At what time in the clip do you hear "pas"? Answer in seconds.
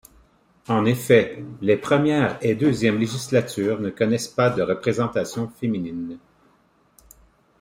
4.27-4.49